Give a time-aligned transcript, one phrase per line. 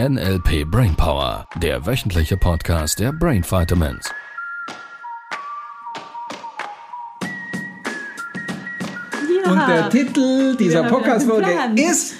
[0.00, 4.10] NLP Brainpower, der wöchentliche Podcast der Brain Vitamins.
[9.44, 9.52] Ja.
[9.52, 11.46] Und der Titel dieser ja, Podcast-Folge
[11.76, 12.16] ist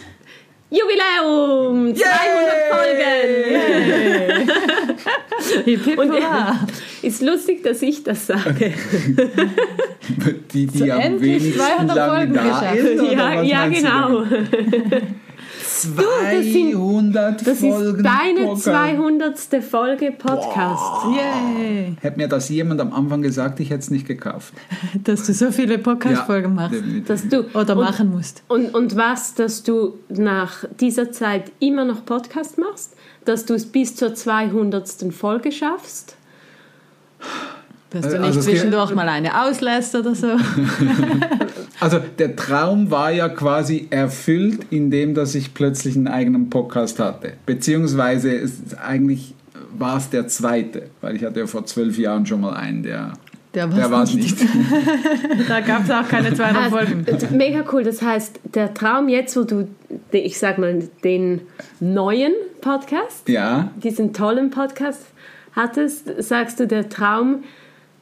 [0.70, 1.96] Jubiläum!
[1.96, 3.24] 200 Folgen!
[5.64, 6.64] Hip, Und ja,
[7.02, 8.72] ist lustig, dass ich das sage.
[10.52, 14.22] die, die so am wenigsten lang da ist, ja, ja genau.
[15.84, 18.02] 200 du, das sind, Folgen.
[18.02, 19.50] Das ist deine Podcast.
[19.50, 19.64] 200.
[19.64, 21.04] Folge Podcast.
[21.04, 21.16] Wow.
[21.16, 21.96] Yeah.
[22.00, 24.54] Hätte mir das jemand am Anfang gesagt, ich hätte es nicht gekauft.
[25.04, 26.82] dass du so viele Podcast-Folgen ja, machst.
[27.06, 28.42] Dass du, Oder und, machen musst.
[28.48, 33.66] Und, und was, dass du nach dieser Zeit immer noch Podcast machst, dass du es
[33.66, 35.12] bis zur 200.
[35.12, 36.16] Folge schaffst.
[37.94, 40.28] Dass Äh, du nicht also zwischendurch mal eine auslässt oder so.
[41.80, 47.32] Also der Traum war ja quasi erfüllt, indem dass ich plötzlich einen eigenen Podcast hatte.
[47.46, 49.34] Beziehungsweise es ist eigentlich
[49.76, 53.12] war es der zweite, weil ich hatte ja vor zwölf Jahren schon mal einen, der,
[53.54, 54.40] Der war es nicht.
[54.40, 54.48] nicht.
[55.48, 57.04] Da gab es auch keine 200 Ah, Folgen.
[57.04, 57.82] d- Mega cool.
[57.82, 59.66] Das heißt, der Traum jetzt, wo du,
[60.12, 61.40] ich sag mal, den
[61.80, 65.02] neuen Podcast, ja, diesen tollen Podcast
[65.52, 67.42] hattest, sagst du, der Traum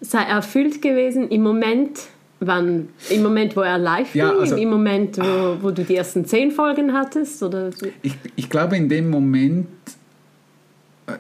[0.03, 2.01] sei erfüllt gewesen im Moment,
[2.41, 5.97] wann, im Moment, wo er live Ja, ging, also- im Moment, wo, wo du die
[5.97, 7.43] ersten zehn Folgen hattest?
[7.43, 7.71] Oder?
[8.03, 9.69] ich, ich glaube in dem Moment,
[11.07, 11.13] äh,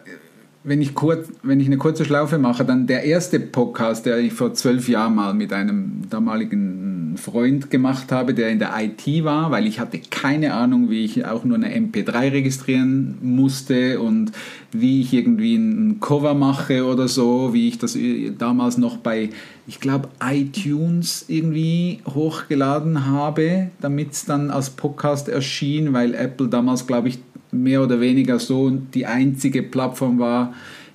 [0.65, 4.33] wenn ich, kurz, wenn ich eine kurze Schlaufe mache, dann der erste Podcast, der ich
[4.33, 6.82] vor zwölf Jahren mal mit einem damaligen
[7.17, 11.25] Freund gemacht habe, der in der IT war, weil ich hatte keine Ahnung, wie ich
[11.25, 14.33] auch nur eine MP3 registrieren musste und
[14.73, 17.97] wie ich irgendwie ein Cover mache oder so, wie ich das
[18.39, 19.31] damals noch bei,
[19.67, 26.87] ich glaube, iTunes irgendwie hochgeladen habe, damit es dann als Podcast erschien, weil Apple damals,
[26.87, 27.19] glaube ich,
[27.51, 30.55] mehr oder weniger so die einzige Plattform war,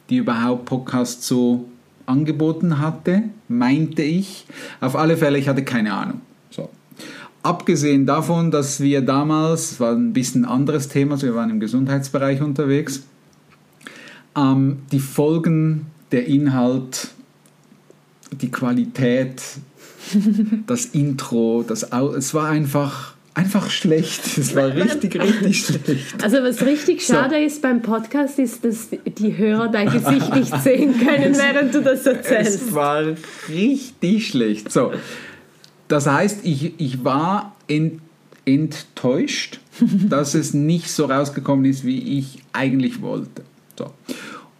[0.10, 1.66] die überhaupt Podcasts so
[2.08, 4.46] angeboten hatte, meinte ich.
[4.82, 6.22] Auf alle Fälle, ich hatte keine Ahnung.
[6.50, 6.70] So.
[7.44, 11.60] Abgesehen davon, dass wir damals, es war ein bisschen anderes Thema, also wir waren im
[11.60, 13.04] Gesundheitsbereich unterwegs,
[14.36, 17.10] ähm, die Folgen, der Inhalt,
[18.32, 19.42] die Qualität,
[20.68, 24.38] das Intro, das Au es war einfach, einfach schlecht.
[24.38, 26.24] Es war richtig, richtig schlecht.
[26.24, 27.14] Also was richtig So.
[27.14, 31.82] schade ist beim Podcast, ist, dass die Hörer dein Gesicht nicht sehen können, während du
[31.82, 32.68] das erzählst.
[32.68, 33.04] Es war
[33.48, 34.72] richtig schlecht.
[34.72, 34.92] So,
[35.88, 38.02] das heißt, ich, ich war ent,
[38.46, 39.60] enttäuscht,
[40.10, 43.44] dass es nicht so rausgekommen ist, wie ich eigentlich wollte.
[43.78, 43.92] So.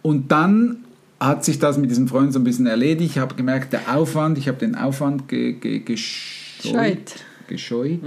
[0.02, 0.84] Und dann
[1.18, 3.16] hat sich das mit diesem Freund so ein bisschen erledigt.
[3.16, 6.72] Ich habe gemerkt, der Aufwand, ich habe den Aufwand ge, ge, gescheut.
[6.72, 7.14] Scheut.
[7.48, 8.00] Gescheut?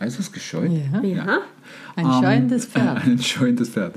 [0.00, 0.70] Heißt das gescheut?
[0.72, 1.00] Ja.
[1.02, 1.38] Ja.
[1.94, 3.04] Ein Ähm, scheuendes Pferd.
[3.04, 3.94] Ein scheuendes Pferd.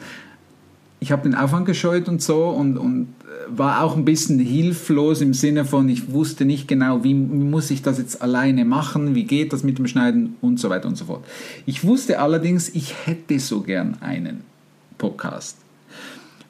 [1.00, 5.22] Ich habe den Aufwand gescheut und so und, und äh, war auch ein bisschen hilflos
[5.22, 9.24] im Sinne von, ich wusste nicht genau, wie muss ich das jetzt alleine machen, wie
[9.25, 11.24] geht das mit dem Schneiden und so weiter und so fort.
[11.66, 14.41] Ich wusste allerdings, ich hätte so gern einen
[14.97, 15.58] Podcast.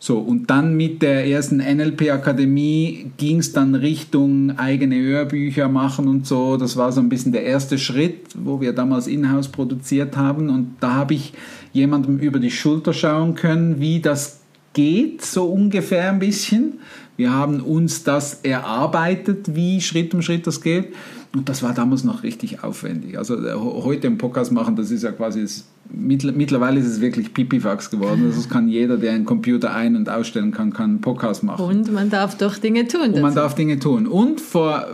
[0.05, 6.27] So, und dann mit der ersten NLP-Akademie ging es dann Richtung eigene Hörbücher machen und
[6.27, 6.57] so.
[6.57, 10.51] Das war so ein bisschen der erste Schritt, wo wir damals in-house produziert haben.
[10.51, 11.33] Und da habe ich
[11.73, 14.41] jemandem über die Schulter schauen können, wie das
[14.73, 16.81] geht, so ungefähr ein bisschen.
[17.17, 20.89] Wir haben uns das erarbeitet, wie Schritt um Schritt das geht.
[21.35, 23.18] Und das war damals noch richtig aufwendig.
[23.18, 27.01] Also äh, heute im Podcast machen, das ist ja quasi, das, mittl- mittlerweile ist es
[27.01, 28.23] wirklich Pipifax geworden.
[28.25, 31.66] Also das kann jeder, der einen Computer ein- und ausstellen kann, kann einen Podcast machen.
[31.66, 33.12] Und man darf doch Dinge tun.
[33.13, 34.07] Und man darf Dinge tun.
[34.07, 34.85] Und vor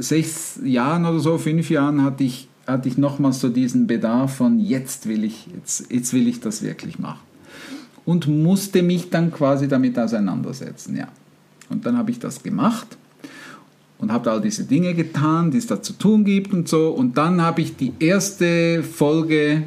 [0.00, 4.58] sechs Jahren oder so, fünf Jahren, hatte ich, hatte ich nochmals so diesen Bedarf von,
[4.58, 7.20] jetzt will ich, jetzt, jetzt will ich das wirklich machen.
[8.04, 11.06] Und musste mich dann quasi damit auseinandersetzen, ja.
[11.68, 12.96] Und dann habe ich das gemacht
[13.98, 16.88] und habe all diese Dinge getan, die es da zu tun gibt und so.
[16.90, 19.62] Und dann habe ich die erste Folge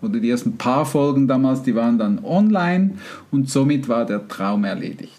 [0.00, 2.92] oder die ersten paar Folgen damals, die waren dann online
[3.30, 5.12] und somit war der Traum erledigt.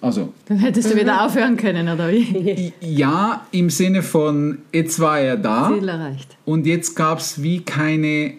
[0.00, 2.72] Also Dann hättest du wieder aufhören können, oder wie?
[2.80, 6.36] ja, im Sinne von, jetzt war er da Ziel erreicht.
[6.44, 8.34] und jetzt gab es wie keine,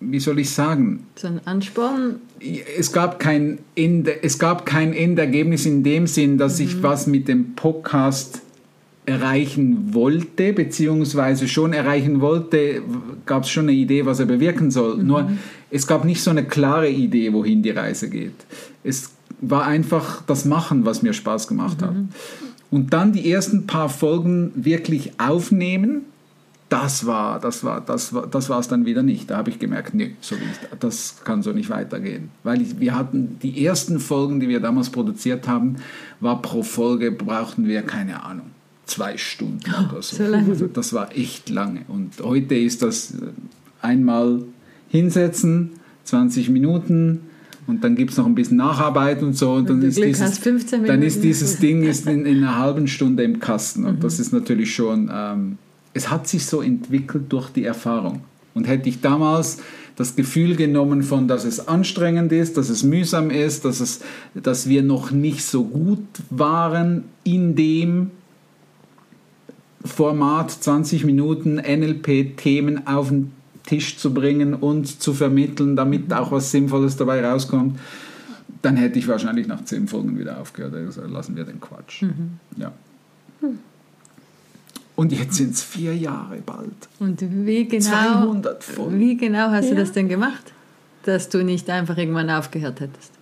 [0.00, 2.16] wie soll ich sagen, So ein Ansporn.
[2.78, 7.26] es gab kein, Ende, es gab kein Endergebnis in dem Sinn, dass ich was mit
[7.26, 8.42] dem Podcast
[9.06, 12.82] erreichen wollte, beziehungsweise schon erreichen wollte,
[13.26, 14.96] gab es schon eine Idee, was er bewirken soll.
[15.02, 15.30] Nur
[15.70, 18.34] es gab nicht so eine klare Idee, wohin die Reise geht.
[18.82, 21.94] Es war einfach das Machen, was mir Spaß gemacht hat.
[22.70, 26.02] Und dann die ersten paar Folgen wirklich aufnehmen
[26.70, 29.30] das war, das war, das war, das war es dann wieder nicht.
[29.30, 32.30] Da habe ich gemerkt, nee, so ich, das kann so nicht weitergehen.
[32.42, 35.76] Weil ich, wir hatten die ersten Folgen, die wir damals produziert haben,
[36.18, 38.53] war pro Folge brauchten wir keine Ahnung
[38.86, 40.16] zwei Stunden oder so.
[40.16, 40.50] so lange.
[40.50, 41.82] Also das war echt lange.
[41.88, 43.16] Und heute ist das äh,
[43.80, 44.42] einmal
[44.88, 45.70] hinsetzen,
[46.04, 47.20] 20 Minuten.
[47.66, 49.52] Und dann gibt es noch ein bisschen Nacharbeit und so.
[49.52, 52.86] Und dann ist, dieses, hast, 15 dann ist dieses Ding ist in, in einer halben
[52.86, 53.84] Stunde im Kasten.
[53.84, 54.00] Und Mhm.
[54.00, 55.58] das ist natürlich schon, ähm,
[55.94, 58.20] es hat sich so entwickelt durch die Erfahrung.
[58.52, 59.58] Und hätte ich damals
[59.96, 64.00] das Gefühl genommen von, dass es anstrengend ist, dass es mühsam ist, dass, es,
[64.34, 68.10] dass wir noch nicht so gut waren in dem
[69.84, 73.32] Format 20 Minuten NLP-Themen auf den
[73.66, 77.78] Tisch zu bringen und zu vermitteln, damit auch was Sinnvolles dabei rauskommt,
[78.62, 80.74] dann hätte ich wahrscheinlich nach zehn Folgen wieder aufgehört.
[80.74, 82.02] Also lassen wir den Quatsch.
[82.56, 82.72] Ja.
[84.96, 86.70] Und jetzt sind es vier Jahre bald.
[87.00, 88.98] Und wie genau, 200 Folgen.
[89.00, 89.80] wie genau hast du Ja.
[89.80, 90.52] das denn gemacht,
[91.04, 93.12] dass du nicht einfach irgendwann aufgehört hättest?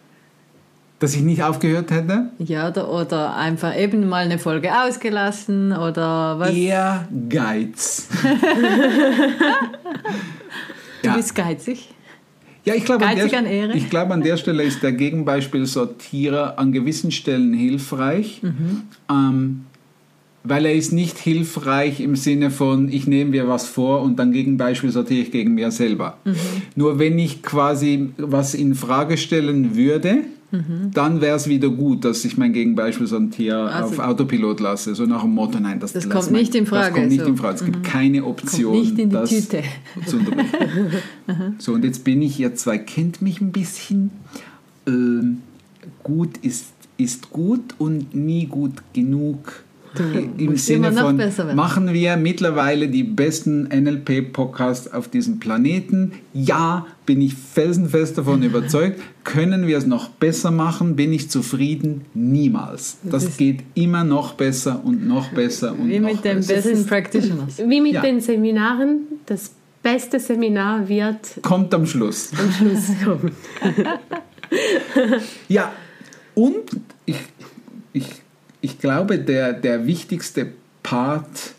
[1.02, 2.26] Dass ich nicht aufgehört hätte?
[2.38, 6.50] Ja, oder, oder einfach eben mal eine Folge ausgelassen oder was?
[6.52, 8.08] Ehrgeiz.
[11.02, 11.16] Du ja.
[11.16, 11.88] bist geizig.
[12.64, 16.60] Ja, ich glaube, an, der- an ich glaube, an der Stelle ist der Gegenbeispiel Sortierer
[16.60, 18.82] an gewissen Stellen hilfreich, Mhm.
[19.10, 19.64] ähm,
[20.44, 24.32] weil er ist nicht hilfreich im Sinne von, ich nehme mir was vor und dann
[24.32, 26.18] Gegenbeispiel sortiere ich gegen mir selber.
[26.24, 26.34] Mhm.
[26.74, 30.18] Nur wenn ich quasi was in Frage stellen würde,
[30.92, 33.68] dann wäre es wieder gut, dass ich mein Gegenbeispiel sortiere Mhm.
[33.70, 36.64] Also- auf Autopilot lasse, so nach dem Motto, nein, das, Das kommt mal- nicht in
[36.64, 37.24] Das Frage, kommt nicht so.
[37.24, 37.30] Mhm.
[37.32, 37.54] in Frage.
[37.54, 39.62] Es gibt keine Option, nicht in die das Tüte.
[40.06, 40.48] zu unterbrechen.
[41.58, 44.10] So, und jetzt bin ich, ihr zwei kennt mich ein bisschen.
[44.86, 45.38] Ähm,
[46.02, 46.66] gut ist,
[46.98, 49.64] ist gut und nie gut genug.
[50.38, 51.56] Im Sinne von, besser werden.
[51.56, 56.12] machen wir mittlerweile die besten NLP-Podcasts auf diesem Planeten?
[56.32, 59.00] Ja, bin ich felsenfest davon überzeugt.
[59.24, 60.96] Können wir es noch besser machen?
[60.96, 62.02] Bin ich zufrieden?
[62.14, 62.98] Niemals.
[63.02, 66.54] Das ist- geht immer noch besser und noch besser und Wie noch mit den besser.
[66.54, 67.58] besten Practitioners.
[67.58, 68.00] Wie mit Ja.
[68.02, 69.52] den Seminaren, das
[69.82, 72.30] beste Seminar wird Kommt am Schluss.
[72.38, 73.32] am Schluss kommen.
[75.48, 75.72] Ja,
[76.34, 76.62] und
[77.04, 77.16] ich,
[77.92, 78.06] ich,
[78.62, 80.46] ich glaube, der, der wichtigste
[80.82, 81.54] Part,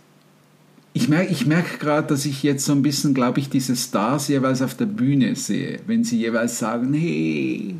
[0.93, 4.29] ich merke ich merk gerade, dass ich jetzt so ein bisschen, glaube ich, diese Stars
[4.29, 7.75] jeweils auf der Bühne sehe, wenn sie jeweils sagen, hey,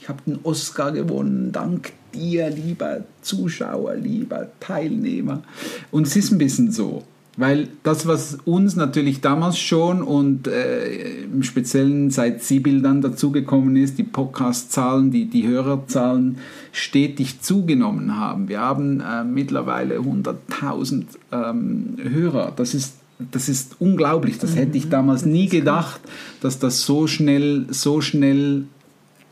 [0.00, 5.42] ich habe den Oscar gewonnen, dank dir, lieber Zuschauer, lieber Teilnehmer.
[5.90, 7.02] Und es ist ein bisschen so.
[7.38, 13.76] Weil das, was uns natürlich damals schon und äh, im Speziellen seit Sibyl dann dazugekommen
[13.76, 16.38] ist, die Podcast-Zahlen, die, die Hörerzahlen
[16.72, 18.48] stetig zugenommen haben.
[18.48, 22.52] Wir haben äh, mittlerweile 100.000 ähm, Hörer.
[22.56, 22.94] Das ist,
[23.30, 24.38] das ist unglaublich.
[24.38, 26.00] Das hätte ich damals nie gedacht,
[26.40, 28.64] dass das so schnell, so schnell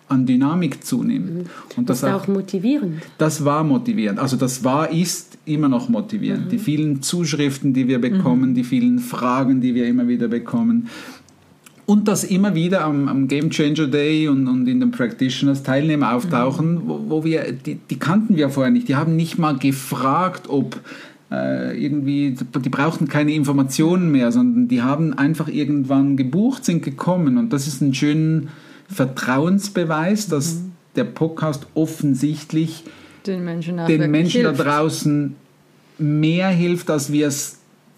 [0.09, 1.49] an Dynamik zunimmt.
[1.77, 3.03] Und Das das ist auch auch motivierend.
[3.19, 4.19] das war motivierend.
[4.19, 6.53] Also das war, ist immer noch motivierend.
[6.53, 10.89] Die vielen Zuschriften, die wir bekommen, die vielen Fragen, die wir immer wieder bekommen.
[11.87, 16.15] Und dass immer wieder am, am Game Changer Day und, und in den Practitioners Teilnehmer
[16.15, 18.89] auftauchen, wo, wo wir, die, die kannten wir vorher nicht.
[18.89, 20.81] Die haben nicht mal gefragt, ob
[21.31, 27.39] äh, irgendwie, die brauchten keine Informationen mehr, sondern die haben einfach irgendwann gebucht, sind gekommen.
[27.39, 28.43] Und das ist ein schöner
[28.89, 30.61] Vertrauensbeweis, dass
[30.95, 32.85] der Podcast offensichtlich
[33.27, 35.35] Den Menschen den Menschen da draußen
[35.99, 37.56] mehr hilft, als wir es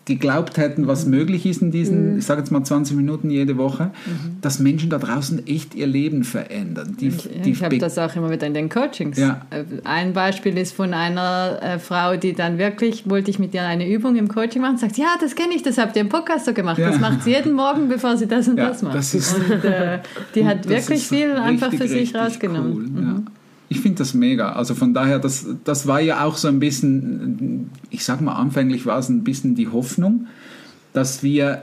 [0.08, 1.10] geglaubt hätten, was Mhm.
[1.12, 3.92] möglich ist in diesen, ich sage jetzt mal 20 Minuten jede Woche,
[4.40, 6.96] dass Menschen da draußen echt ihr Leben verändern.
[7.00, 7.14] Die, Mhm.
[7.42, 9.16] Ich, ich habe be- das auch immer wieder in den Coachings.
[9.18, 9.42] Ja.
[9.50, 13.62] Äh, Ein Beispiel ist von einer äh, Frau, die dann wirklich, wollte ich mit ihr
[13.62, 16.46] eine Übung im Coaching machen, sagt, ja, das kenne ich, das habt ihr im Podcast
[16.46, 16.78] so gemacht.
[16.78, 16.88] Ja.
[16.90, 18.94] Das macht sie jeden Morgen, bevor sie das und Ja, das macht.
[18.96, 19.98] das ist- und äh,
[20.34, 22.72] die hat wirklich viel einfach für sich rausgenommen.
[22.72, 22.96] Mhm.
[22.96, 23.22] Cool, ja.
[23.68, 24.52] Ich finde das mega.
[24.52, 28.86] Also von daher, das, das war ja auch so ein bisschen, ich sag mal, anfänglich
[28.86, 30.26] war es ein bisschen die Hoffnung,
[30.92, 31.62] dass wir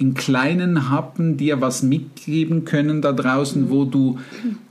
[0.00, 4.18] in kleinen Happen dir was mitgeben können da draußen, wo du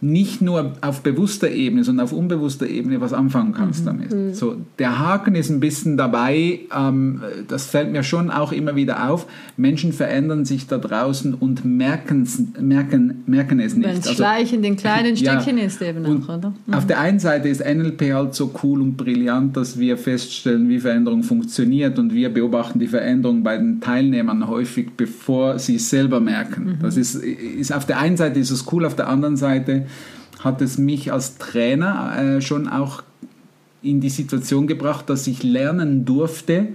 [0.01, 4.36] nicht nur auf bewusster Ebene, sondern auf unbewusster Ebene was anfangen kannst damit.
[4.36, 9.07] So, der Haken ist ein bisschen dabei, ähm, das fällt mir schon auch immer wieder
[9.07, 13.88] auf, Menschen verändern sich da draußen und merken's, merken, merken es nicht.
[13.88, 15.39] Wenn es Also- schleichend in kleinen Ja.
[15.39, 16.53] Stückchen ist eben auch, oder?
[16.71, 20.79] Auf der einen Seite ist NLP halt so cool und brillant, dass wir feststellen, wie
[20.79, 25.19] Veränderung funktioniert und wir beobachten die Veränderung bei den Teilnehmern häufig, bevor
[25.58, 26.80] sie es selber merken.
[26.82, 29.86] Das ist, ist auf der einen Seite ist es cool, auf der anderen Seite
[30.40, 33.04] hat es mich als Trainer äh, schon auch
[33.82, 36.70] in die Situation gebracht, dass ich lernen durfte,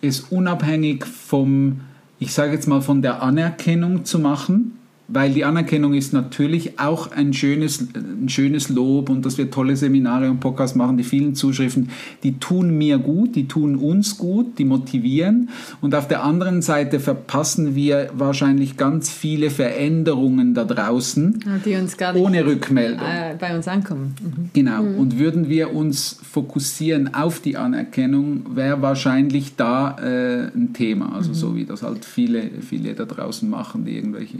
[0.00, 1.80] es unabhängig vom,
[2.18, 7.12] ich sage jetzt mal, von der Anerkennung zu machen weil die Anerkennung ist natürlich auch
[7.12, 11.34] ein schönes, ein schönes Lob und dass wir tolle Seminare und Podcasts machen, die vielen
[11.34, 11.90] Zuschriften,
[12.22, 15.50] die tun mir gut, die tun uns gut, die motivieren
[15.82, 21.96] und auf der anderen Seite verpassen wir wahrscheinlich ganz viele Veränderungen da draußen, die uns
[21.96, 23.00] gar nicht ohne Rückmeldung.
[23.06, 24.14] äh, bei uns ankommen.
[24.22, 24.50] Mhm.
[24.54, 24.82] Genau.
[24.82, 31.14] Und würden wir uns fokussieren auf die Anerkennung, wäre wahrscheinlich da äh, ein Thema.
[31.14, 34.38] Also so wie das halt viele, viele da draußen machen, die irgendwelche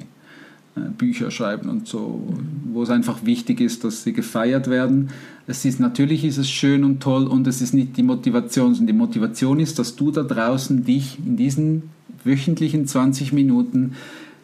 [0.74, 2.20] Bücher schreiben und so,
[2.72, 5.10] wo es einfach wichtig ist, dass sie gefeiert werden.
[5.46, 8.86] Es ist natürlich ist es schön und toll und es ist nicht die Motivation, sondern
[8.88, 11.90] die Motivation ist, dass du da draußen dich in diesen
[12.24, 13.92] wöchentlichen 20 Minuten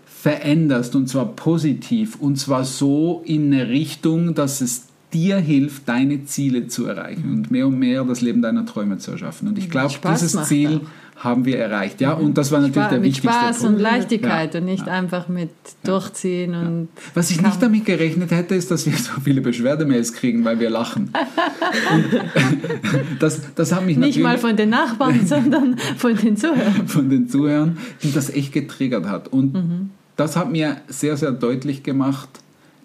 [0.05, 6.25] veränderst und zwar positiv und zwar so in eine Richtung, dass es dir hilft, deine
[6.27, 9.49] Ziele zu erreichen und mehr und mehr das Leben deiner Träume zu erschaffen.
[9.49, 10.83] Und ich glaube, Spaß dieses Ziel
[11.23, 12.00] haben wir erreicht.
[12.00, 13.75] Ja, und das war natürlich Spa der mit wichtigste Spaß Punkt.
[13.77, 14.61] und Leichtigkeit Ja.
[14.61, 15.50] und nicht einfach mit
[15.85, 20.45] Durchziehen und Was ich nicht damit gerechnet hätte, ist, dass wir so viele Beschwerdemails kriegen,
[20.47, 21.12] weil wir lachen.
[23.19, 26.87] Das, das hat mich nicht mal von den Nachbarn, sondern von den Zuhörern.
[26.89, 29.29] von den Zuhörern, die das echt getriggert hat.
[29.29, 29.91] Und Mhm.
[30.17, 32.29] das hat mir sehr, sehr deutlich gemacht,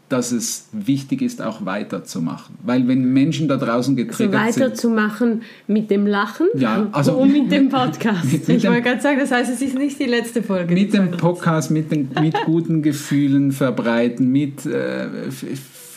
[0.10, 2.56] dass es wichtig ist, auch weiterzumachen.
[2.64, 7.32] Weil wenn Menschen da draußen So getriggert sind, weiterzumachen mit dem Lachen Ja, also- und
[7.32, 8.24] mit dem Podcast.
[8.32, 10.74] mit, mit Ich wollte gerade sagen, das heißt, es ist nicht die letzte Folge.
[10.74, 11.20] mit dem 200.
[11.20, 15.08] Podcast, mit, den, mit guten Gefühlen verbreiten, mit äh,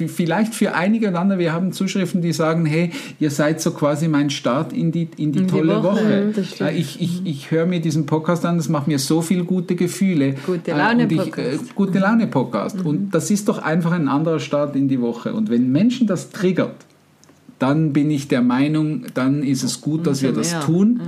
[0.07, 4.07] vielleicht für einige und andere, wir haben Zuschriften, die sagen, hey, ihr seid so quasi
[4.07, 6.45] mein Start in die, in die die tolle Woche, Woche.
[6.61, 6.67] mhm.
[6.67, 9.75] Äh, ich ich, ich höre mir diesen Podcast an, das macht mir so viel gute
[9.75, 10.35] Gefühle.
[10.47, 11.63] Gute Äh, Laune und ich, Podcast.
[11.63, 12.85] Äh, gute Laune Podcast.
[12.85, 15.33] Und das ist doch einfach ein anderer Start in die Woche.
[15.35, 16.77] Und wenn Menschen das triggert,
[17.59, 21.01] dann bin ich der Meinung, dann ist es gut, dass wir das tun,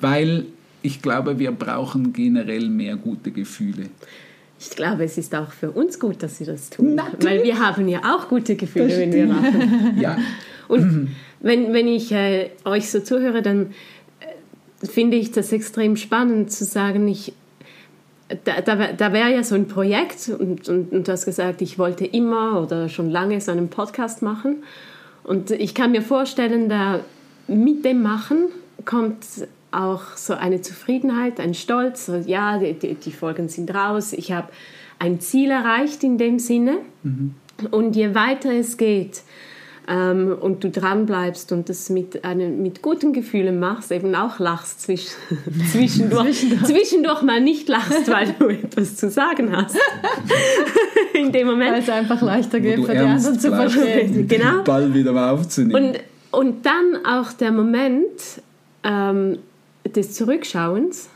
[0.00, 0.46] weil
[0.82, 3.86] ich glaube, wir brauchen generell mehr gute Gefühle.
[4.60, 7.00] Ich glaube, es ist auch für uns gut, dass Sie das tun.
[7.20, 9.96] Weil wir haben ja auch gute Gefühle, wenn wir lachen.
[10.00, 10.18] Ja,
[10.66, 13.72] Und wenn, wenn ich äh, euch so zuhöre, dann
[14.20, 17.32] äh, finde ich das extrem spannend zu sagen, ich,
[18.44, 21.78] da, da, da wäre ja so ein Projekt und, und, und du hast gesagt, ich
[21.78, 24.64] wollte immer oder schon lange so einen Podcast machen.
[25.22, 27.00] Und ich kann mir vorstellen, da
[27.46, 28.48] mit dem Machen
[28.84, 29.24] kommt
[29.70, 32.06] auch so eine Zufriedenheit, ein Stolz.
[32.06, 34.12] So, ja, die, die, die Folgen sind raus.
[34.12, 34.48] Ich habe
[34.98, 36.78] ein Ziel erreicht in dem Sinne.
[37.70, 39.22] Und je weiter es geht
[39.88, 44.38] ähm, und du dran bleibst und das mit, einem, mit guten Gefühlen machst, eben auch
[44.38, 45.06] lachst zwisch,
[45.72, 49.76] zwischendurch, zwischendurch mal nicht lachst, weil du etwas zu sagen hast.
[51.14, 51.78] in dem Weil Moment.
[51.78, 54.28] es einfach leichter geht, du für die anderen zu verstehen.
[54.28, 54.56] Genau.
[54.56, 55.96] den Ball wieder mal aufzunehmen.
[56.30, 58.42] Und, und dann auch der Moment
[58.84, 59.38] ähm,
[59.84, 61.08] des Zurückschauens,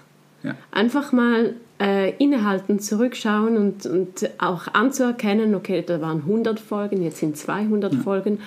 [0.43, 0.55] ja.
[0.71, 7.19] einfach mal äh, innehalten, zurückschauen und, und auch anzuerkennen, okay, da waren 100 Folgen, jetzt
[7.19, 8.41] sind 200 Folgen.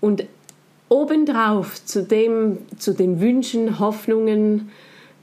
[0.00, 0.24] Und
[0.88, 4.70] obendrauf zu, dem, zu den Wünschen, Hoffnungen,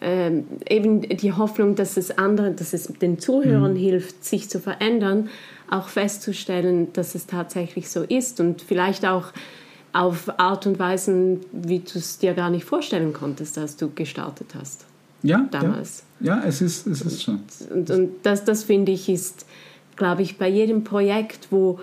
[0.02, 5.30] ähm, eben die Hoffnung, dass es anderen, dass es den Zuhörern hilft, sich zu verändern,
[5.70, 9.32] auch festzustellen, dass es tatsächlich so ist und vielleicht auch
[9.96, 14.54] auf Art und Weisen, wie du es dir gar nicht vorstellen konntest, als du gestartet
[14.54, 14.86] hast
[15.26, 16.04] ja, damals.
[16.20, 17.40] Ja, ja es, ist, es ist schon.
[17.74, 19.46] Und, und das, das finde ich ist,
[19.96, 21.80] glaube ich, bei jedem Projekt, wo,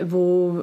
[0.00, 0.62] wo,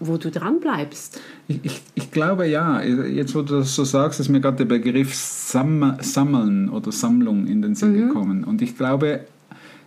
[0.00, 1.20] wo du dran bleibst.
[1.48, 4.64] Ich, ich, ich glaube ja, jetzt wo du das so sagst, ist mir gerade der
[4.64, 8.44] Begriff Sam Sammeln oder Sammlung in den Sinn gekommen.
[8.44, 9.20] Und ich glaube,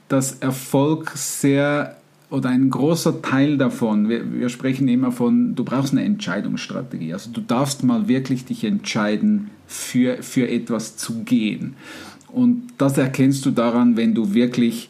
[0.08, 1.98] dass Erfolg sehr
[2.33, 7.13] oder ein großer Teil davon, wir, wir sprechen immer von, du brauchst eine Entscheidungsstrategie.
[7.13, 11.75] Also du darfst mal wirklich dich entscheiden, für, für etwas zu gehen.
[12.29, 14.89] Und das erkennst du daran, wenn du wirklich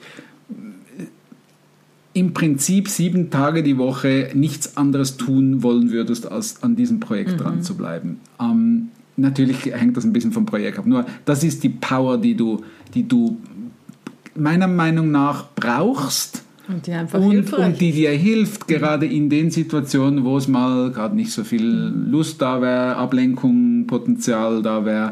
[2.13, 7.41] im Prinzip sieben Tage die Woche nichts anderes tun wollen würdest, als an diesem Projekt
[7.41, 8.21] dran zu bleiben.
[8.39, 10.85] Ähm, natürlich hängt das ein bisschen vom Projekt ab.
[10.85, 13.37] Nur das ist die Power, die du, die du
[14.33, 19.51] meiner Meinung nach brauchst Und die einfach und, und die dir hilft, gerade in den
[19.51, 25.11] Situationen, wo es mal gerade nicht so viel Lust da wäre, Ablenkung, Potenzial da wäre,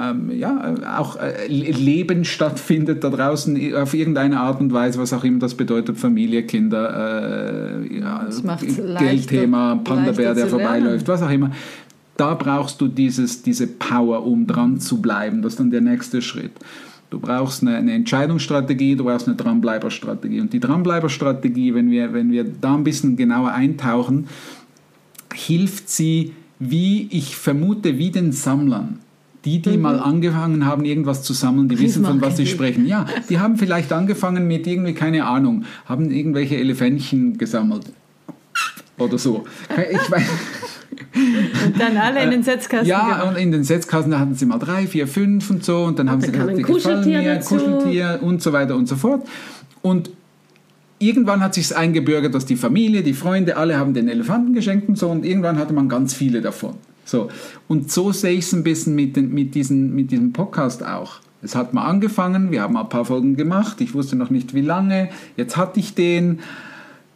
[0.00, 5.24] ähm, ja, auch äh, Leben stattfindet da draußen auf irgendeine Art und Weise, was auch
[5.24, 8.28] immer das bedeutet, Familie, Kinder, äh, ja,
[8.96, 11.50] Geldthema, Panda-Bär, der vorbeiläuft, was auch immer.
[12.16, 15.42] Da brauchst du dieses, diese Power, um dran zu bleiben.
[15.42, 16.52] Das ist dann der nächste Schritt.
[17.10, 20.40] Du brauchst eine, eine Entscheidungsstrategie, du brauchst eine Dranbleiberstrategie.
[20.40, 24.26] Und die Dranbleiberstrategie, wenn wir, wenn wir da ein bisschen genauer eintauchen,
[25.32, 28.98] hilft sie, wie ich vermute, wie den Sammlern
[29.44, 32.86] Die, die mal angefangen haben, irgendwas zu sammeln, die wissen, von was sie sprechen.
[32.86, 37.84] Ja, die haben vielleicht angefangen mit irgendwie, keine Ahnung, haben irgendwelche Elefantchen gesammelt.
[38.98, 39.44] Oder so.
[39.90, 40.22] Ich weiß.
[41.66, 42.88] Und dann alle in den Setzkasten.
[42.88, 43.28] Ja, gemacht.
[43.28, 45.84] und in den Setzkasten da hatten sie mal drei, vier, fünf und so.
[45.84, 47.54] Und dann haben da sie gesagt, die gefallen Kuscheltier mir, dazu.
[47.56, 49.26] Kuscheltier und so weiter und so fort.
[49.82, 50.10] Und
[50.98, 54.98] irgendwann hat sich eingebürgert, dass die Familie, die Freunde, alle haben den Elefanten geschenkt und
[54.98, 55.08] so.
[55.10, 56.74] Und irgendwann hatte man ganz viele davon.
[57.04, 57.28] So.
[57.68, 61.20] Und so sehe ich es ein bisschen mit, den, mit, diesen, mit diesem Podcast auch.
[61.42, 63.80] Es hat mal angefangen, wir haben ein paar Folgen gemacht.
[63.82, 65.10] Ich wusste noch nicht, wie lange.
[65.36, 66.40] Jetzt hatte ich den.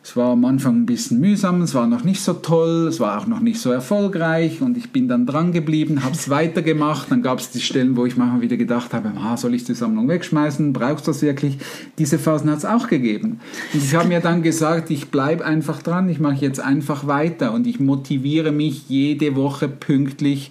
[0.08, 3.20] Es war am Anfang ein bisschen mühsam, es war noch nicht so toll, es war
[3.20, 7.10] auch noch nicht so erfolgreich und ich bin dann dran geblieben, habe es weitergemacht.
[7.10, 9.74] Dann gab es die Stellen, wo ich manchmal wieder gedacht habe, ah, soll ich die
[9.74, 11.58] Sammlung wegschmeißen, brauchst du das wirklich?
[11.98, 13.40] Diese Phasen hat es auch gegeben.
[13.74, 17.52] Und ich habe mir dann gesagt, ich bleibe einfach dran, ich mache jetzt einfach weiter
[17.52, 20.50] und ich motiviere mich jede Woche pünktlich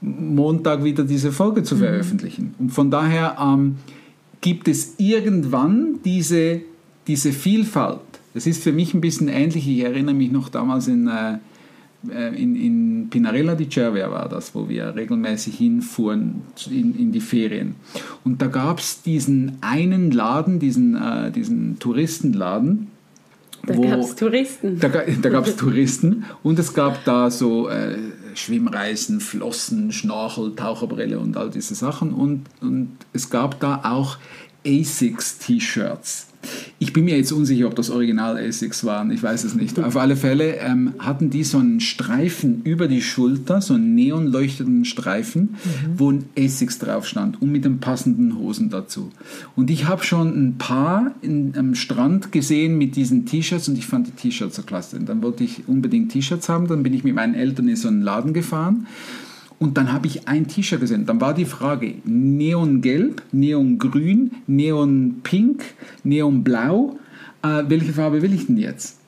[0.00, 2.56] Montag wieder diese Folge zu veröffentlichen.
[2.58, 3.76] Und von daher ähm,
[4.40, 6.62] gibt es irgendwann diese,
[7.06, 8.00] diese Vielfalt.
[8.36, 9.66] Das ist für mich ein bisschen ähnlich.
[9.66, 11.38] Ich erinnere mich noch damals in, äh,
[12.10, 17.22] äh, in, in Pinarella di Cervia war das, wo wir regelmäßig hinfuhren in, in die
[17.22, 17.76] Ferien.
[18.24, 22.88] Und da gab es diesen einen Laden, diesen, äh, diesen Touristenladen.
[23.66, 24.80] Da gab es Touristen.
[24.80, 27.96] da, da gab es Touristen und es gab da so äh,
[28.34, 32.12] Schwimmreisen, Flossen, Schnorchel, Taucherbrille und all diese Sachen.
[32.12, 34.18] Und, und es gab da auch
[34.66, 36.26] ASICS-T-Shirts.
[36.78, 39.78] Ich bin mir jetzt unsicher, ob das Original ASICS waren, ich weiß es nicht.
[39.78, 44.84] Auf alle Fälle ähm, hatten die so einen Streifen über die Schulter, so einen neonleuchtenden
[44.84, 45.56] Streifen,
[45.96, 49.10] wo ein ASICS drauf stand und mit den passenden Hosen dazu.
[49.54, 53.86] Und ich habe schon ein paar in, am Strand gesehen mit diesen T-Shirts und ich
[53.86, 54.96] fand die T-Shirts so klasse.
[54.96, 57.88] Und dann wollte ich unbedingt T-Shirts haben, dann bin ich mit meinen Eltern in so
[57.88, 58.86] einen Laden gefahren
[59.58, 61.06] und dann habe ich ein T-Shirt gesehen.
[61.06, 65.64] Dann war die Frage Neongelb, Neongrün, Neonpink,
[66.04, 66.98] Neonblau.
[67.42, 68.98] Äh, welche Farbe will ich denn jetzt?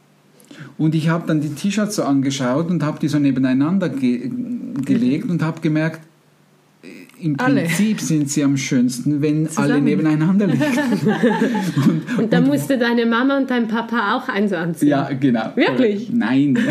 [0.78, 4.30] Und ich habe dann die T-Shirts so angeschaut und habe die so nebeneinander ge
[4.84, 6.00] gelegt und habe gemerkt,
[6.82, 7.62] äh, im Alle.
[7.62, 9.84] Prinzip sind sie am schönsten, wenn alle Zusammen.
[9.84, 10.62] nebeneinander liegen.
[12.16, 14.88] Und da musste deine Mama und dein Papa auch eins anziehen.
[14.88, 15.52] Ja, genau.
[15.54, 16.10] Wirklich?
[16.10, 16.58] Nein.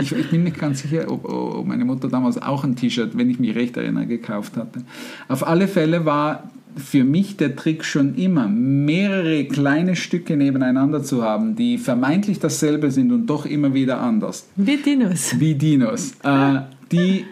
[0.00, 3.30] Ich, ich bin nicht ganz sicher, ob, ob meine Mutter damals auch ein T-Shirt, wenn
[3.30, 4.82] ich mich recht erinnere, gekauft hatte.
[5.28, 11.22] Auf alle Fälle war für mich der Trick schon immer, mehrere kleine Stücke nebeneinander zu
[11.22, 14.46] haben, die vermeintlich dasselbe sind und doch immer wieder anders.
[14.56, 15.38] Wie Dinos.
[15.38, 16.12] Wie Dinos.
[16.22, 16.60] Äh,
[16.92, 17.24] die,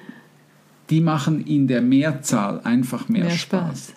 [0.88, 3.88] die machen in der Mehrzahl einfach mehr, Mehr Spaß.
[3.88, 3.93] Spaß.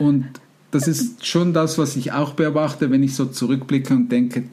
[0.00, 0.26] Und
[0.72, 4.44] das ist schon das, was ich auch beobachte, wenn ich so zurückblicke und denke,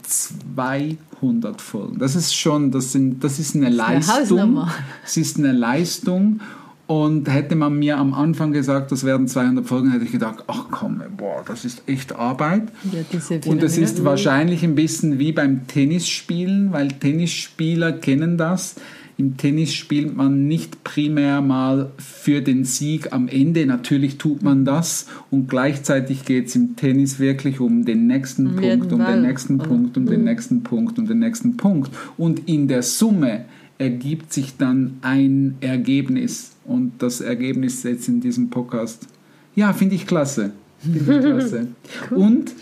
[1.19, 1.99] 200 Folgen.
[1.99, 4.67] Das ist schon, das, sind, das ist eine eine Leistung.
[5.03, 6.39] Es ist eine Leistung.
[6.87, 10.67] Und hätte man mir am Anfang gesagt, das werden 200 Folgen, hätte ich gedacht, ach
[10.71, 12.63] komm, boah, das ist echt Arbeit.
[12.93, 13.01] Ja,
[13.45, 18.75] Und es ist wahrscheinlich ein bisschen wie beim Tennisspielen, weil Tennisspieler kennen das.
[19.19, 23.65] Im Tennis spielt man nicht primär mal für den Sieg am Ende.
[23.65, 25.07] Natürlich tut man das.
[25.31, 29.57] Und gleichzeitig geht es im Tennis wirklich um den nächsten Punkt, um den nächsten?
[29.57, 31.89] Punkt, um den nächsten Punkt, um den nächsten Punkt.
[32.15, 33.45] Und in der Summe
[33.79, 36.51] ergibt sich dann ein Ergebnis.
[36.65, 39.07] Und das Ergebnis jetzt in diesem Podcast,
[39.55, 40.51] ja, finde ich klasse.
[40.79, 41.67] Finde ich klasse.
[42.11, 42.53] Und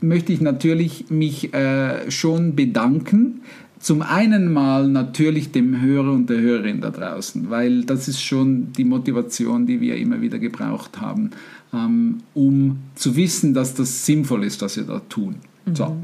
[0.00, 3.42] möchte ich natürlich mich äh, schon bedanken.
[3.80, 8.72] Zum einen mal natürlich dem Hörer und der Hörerin da draußen, weil das ist schon
[8.72, 11.30] die Motivation, die wir immer wieder gebraucht haben,
[11.72, 15.36] ähm, um zu wissen, dass das sinnvoll ist, was wir da tun.
[15.74, 15.96] So.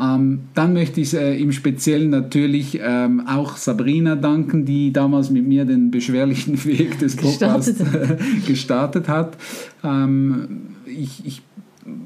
[0.00, 5.46] Ähm, dann möchte ich äh, im Speziellen natürlich ähm, auch Sabrina danken, die damals mit
[5.46, 9.36] mir den beschwerlichen Weg des Podcasts Gestartet gestartet hat.
[9.84, 11.42] Ähm, ich, ich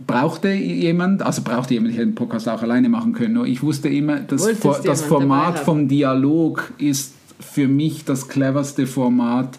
[0.06, 3.62] brauchte jemand, also brauchte jemand, ich hätte den Podcast auch alleine machen können, nur ich
[3.62, 4.42] wusste immer, das,
[4.82, 9.58] das Format vom Dialog ist für mich das cleverste Format,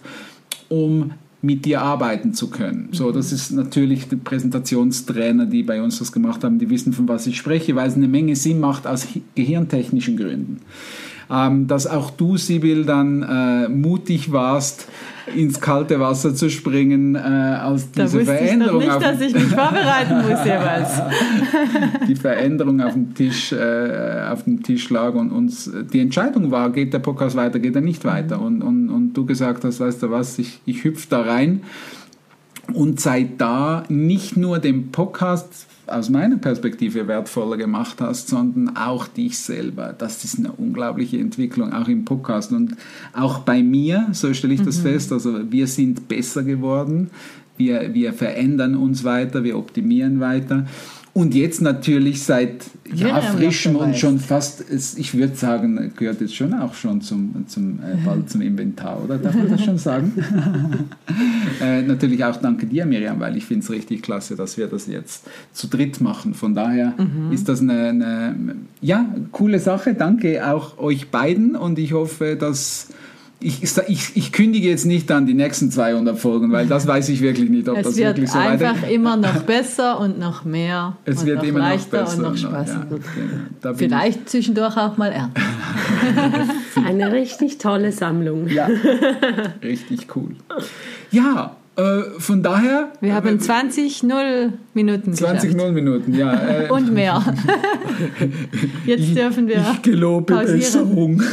[0.68, 2.90] um mit dir arbeiten zu können.
[2.92, 7.08] So, das ist natürlich die Präsentationstrainer, die bei uns das gemacht haben, die wissen, von
[7.08, 10.60] was ich spreche, weil es eine Menge Sinn macht aus hi- gehirntechnischen Gründen.
[11.32, 14.88] Ähm, dass auch du, Sibyl, dann äh, mutig warst,
[15.36, 19.34] ins kalte Wasser zu springen, äh, aus Da dieser wusste ich Veränderung nicht, dass ich
[19.34, 21.02] mich vorbereiten muss jeweils.
[22.08, 26.72] die Veränderung auf dem Tisch, äh, auf dem Tisch lag und uns die Entscheidung war,
[26.72, 28.42] geht der Podcast weiter, geht er nicht weiter.
[28.42, 31.62] Und, und, und du gesagt hast, weißt du was, ich, ich hüpfe da rein.
[32.74, 39.08] und seit da nicht nur den Podcast aus meiner Perspektive wertvoller gemacht hast, sondern auch
[39.08, 39.94] dich selber.
[39.98, 42.52] Das ist eine unglaubliche Entwicklung, auch im Podcast.
[42.52, 42.76] Und
[43.14, 44.84] auch bei mir, so stelle ich das mhm.
[44.84, 47.10] fest, also wir sind besser geworden,
[47.58, 50.66] wir, wir verändern uns weiter, wir optimieren weiter.
[51.20, 52.64] Und jetzt natürlich seit
[52.96, 57.80] ja, frischem und schon fast, ich würde sagen, gehört jetzt schon auch schon zum, zum,
[57.80, 59.18] äh, bald zum Inventar, oder?
[59.18, 60.14] Darf man das schon sagen?
[61.62, 64.88] äh, natürlich auch danke dir, Miriam, weil ich finde es richtig klasse, dass wir das
[64.88, 66.36] jetzt zu dritt machen.
[66.36, 67.34] Von daher mhm.
[67.34, 69.96] ist das eine, eine, ja, coole Sache.
[69.96, 72.92] Danke auch euch beiden und ich hoffe, dass
[73.42, 77.22] ich, ich, ich, kündige jetzt nicht an die nächsten 200 Folgen, weil das weiß ich
[77.22, 78.56] wirklich nicht, ob es das wirklich so weitergeht.
[78.56, 80.98] Es wird einfach immer noch besser und noch mehr.
[81.06, 82.70] Es wird immer leichter noch besser und noch Spaß.
[83.64, 85.42] Ja, Vielleicht zwischendurch auch mal ernten.
[86.86, 88.50] Eine richtig tolle Sammlung.
[88.50, 88.68] Ja,
[89.64, 90.36] richtig cool.
[91.12, 92.92] Ja, äh, von daher.
[93.00, 96.34] Wir haben 20 0 Minuten 20 0 Minuten, ja.
[96.34, 97.24] Äh, Und mehr.
[98.86, 99.66] Jetzt ich, dürfen wir.
[99.74, 100.60] Ich gelobe pausieren.
[100.60, 101.24] Besserung.